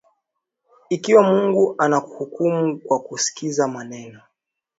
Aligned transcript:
Ikiwa 0.89 1.23
Mungu 1.23 1.75
anahukumu 1.77 2.79
kwa 2.79 2.99
kusikiza 2.99 3.67
maneno 3.67 4.21